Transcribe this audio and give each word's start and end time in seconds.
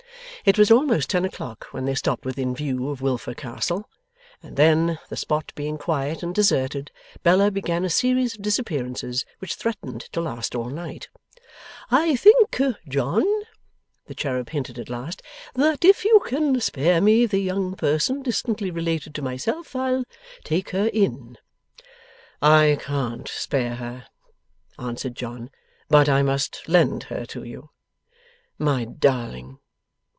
It 0.43 0.57
was 0.57 0.71
almost 0.71 1.11
ten 1.11 1.23
o'clock 1.23 1.65
when 1.69 1.85
they 1.85 1.93
stopped 1.93 2.25
within 2.25 2.55
view 2.55 2.89
of 2.89 2.99
Wilfer 2.99 3.35
Castle; 3.35 3.87
and 4.41 4.57
then, 4.57 4.97
the 5.07 5.15
spot 5.15 5.51
being 5.53 5.77
quiet 5.77 6.23
and 6.23 6.33
deserted, 6.33 6.89
Bella 7.21 7.51
began 7.51 7.85
a 7.85 7.91
series 7.91 8.33
of 8.33 8.41
disappearances 8.41 9.23
which 9.37 9.53
threatened 9.53 10.01
to 10.13 10.19
last 10.19 10.55
all 10.55 10.71
night. 10.71 11.09
'I 11.91 12.15
think, 12.15 12.59
John,' 12.89 13.43
the 14.07 14.15
cherub 14.15 14.49
hinted 14.49 14.79
at 14.79 14.89
last, 14.89 15.21
'that 15.53 15.85
if 15.85 16.03
you 16.03 16.19
can 16.25 16.59
spare 16.59 17.01
me 17.01 17.27
the 17.27 17.37
young 17.39 17.75
person 17.75 18.23
distantly 18.23 18.71
related 18.71 19.13
to 19.13 19.21
myself, 19.21 19.75
I'll 19.75 20.05
take 20.43 20.71
her 20.71 20.87
in.' 20.91 21.37
'I 22.41 22.79
can't 22.81 23.27
spare 23.27 23.75
her,' 23.75 24.07
answered 24.79 25.13
John, 25.13 25.51
'but 25.87 26.09
I 26.09 26.23
must 26.23 26.67
lend 26.67 27.03
her 27.03 27.27
to 27.27 27.43
you. 27.43 27.69
My 28.57 28.85
Darling! 28.85 29.59